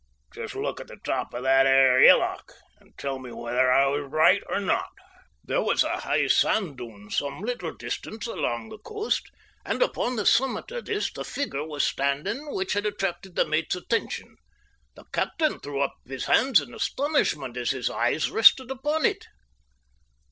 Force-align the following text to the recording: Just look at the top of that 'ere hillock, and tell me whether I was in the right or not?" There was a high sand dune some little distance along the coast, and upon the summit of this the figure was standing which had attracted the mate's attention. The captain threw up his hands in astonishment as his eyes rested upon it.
Just 0.33 0.55
look 0.55 0.79
at 0.81 0.87
the 0.87 0.97
top 1.03 1.31
of 1.31 1.43
that 1.43 1.67
'ere 1.67 2.01
hillock, 2.01 2.53
and 2.79 2.91
tell 2.97 3.19
me 3.19 3.31
whether 3.31 3.71
I 3.71 3.85
was 3.85 3.99
in 3.99 4.03
the 4.05 4.09
right 4.09 4.41
or 4.49 4.59
not?" 4.59 4.89
There 5.43 5.61
was 5.61 5.83
a 5.83 5.99
high 5.99 6.25
sand 6.25 6.79
dune 6.79 7.11
some 7.11 7.41
little 7.41 7.71
distance 7.71 8.25
along 8.25 8.69
the 8.69 8.79
coast, 8.79 9.29
and 9.63 9.79
upon 9.83 10.15
the 10.15 10.25
summit 10.25 10.71
of 10.71 10.85
this 10.85 11.13
the 11.13 11.23
figure 11.23 11.67
was 11.67 11.85
standing 11.85 12.51
which 12.51 12.73
had 12.73 12.87
attracted 12.87 13.35
the 13.35 13.45
mate's 13.45 13.75
attention. 13.75 14.37
The 14.95 15.03
captain 15.13 15.59
threw 15.59 15.81
up 15.81 15.93
his 16.03 16.25
hands 16.25 16.61
in 16.61 16.73
astonishment 16.73 17.55
as 17.55 17.69
his 17.69 17.87
eyes 17.91 18.31
rested 18.31 18.71
upon 18.71 19.05
it. 19.05 19.27